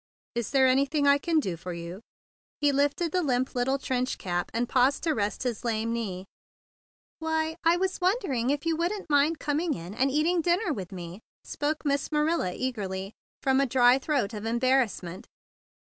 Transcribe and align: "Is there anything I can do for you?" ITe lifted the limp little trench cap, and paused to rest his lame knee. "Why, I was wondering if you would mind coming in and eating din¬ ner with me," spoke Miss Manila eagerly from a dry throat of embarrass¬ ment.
"Is 0.33 0.49
there 0.49 0.65
anything 0.65 1.05
I 1.05 1.19
can 1.19 1.39
do 1.39 1.55
for 1.55 1.73
you?" 1.73 2.01
ITe 2.63 2.73
lifted 2.73 3.11
the 3.11 3.21
limp 3.21 3.53
little 3.53 3.77
trench 3.77 4.17
cap, 4.17 4.49
and 4.51 4.67
paused 4.67 5.03
to 5.03 5.11
rest 5.13 5.43
his 5.43 5.63
lame 5.63 5.93
knee. 5.93 6.25
"Why, 7.19 7.55
I 7.63 7.77
was 7.77 8.01
wondering 8.01 8.49
if 8.49 8.65
you 8.65 8.75
would 8.77 8.91
mind 9.11 9.37
coming 9.37 9.75
in 9.75 9.93
and 9.93 10.09
eating 10.09 10.41
din¬ 10.41 10.57
ner 10.57 10.73
with 10.73 10.91
me," 10.91 11.19
spoke 11.43 11.85
Miss 11.85 12.11
Manila 12.11 12.51
eagerly 12.51 13.13
from 13.43 13.61
a 13.61 13.67
dry 13.67 13.99
throat 13.99 14.33
of 14.33 14.41
embarrass¬ 14.45 15.03
ment. 15.03 15.27